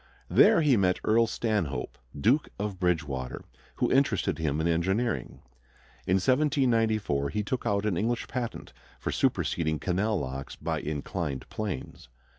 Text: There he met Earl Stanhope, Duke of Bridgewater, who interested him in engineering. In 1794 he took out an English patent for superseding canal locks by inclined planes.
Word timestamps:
There 0.31 0.61
he 0.61 0.77
met 0.77 0.99
Earl 1.03 1.27
Stanhope, 1.27 1.95
Duke 2.19 2.49
of 2.57 2.79
Bridgewater, 2.79 3.43
who 3.75 3.91
interested 3.91 4.39
him 4.39 4.59
in 4.59 4.67
engineering. 4.67 5.43
In 6.07 6.15
1794 6.15 7.29
he 7.29 7.43
took 7.43 7.67
out 7.67 7.85
an 7.85 7.97
English 7.97 8.27
patent 8.27 8.73
for 8.99 9.11
superseding 9.11 9.77
canal 9.77 10.17
locks 10.19 10.55
by 10.55 10.79
inclined 10.79 11.47
planes. 11.49 12.09